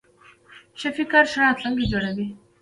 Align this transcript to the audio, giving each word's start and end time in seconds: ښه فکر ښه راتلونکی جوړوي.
ښه 0.79 0.89
فکر 0.97 1.23
ښه 1.31 1.39
راتلونکی 1.45 1.85
جوړوي. 1.91 2.27